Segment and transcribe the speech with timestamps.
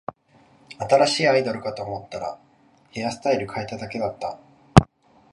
[0.79, 2.39] 新しいアイドルかと思ったら、
[2.89, 4.39] ヘアスタイル変えただけだった